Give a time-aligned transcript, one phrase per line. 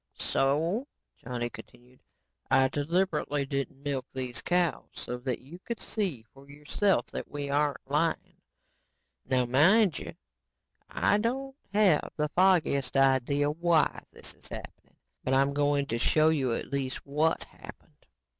[0.17, 2.01] "So," Johnny continued,
[2.49, 7.51] "I deliberately didn't milk these cows, so that you could see for yourself that we
[7.51, 8.37] aren't lying.
[9.25, 10.15] Now, mind you,
[10.89, 16.29] I don't have the foggiest idea WHY this is happening, but I'm going to show
[16.29, 18.07] you at least, WHAT happened."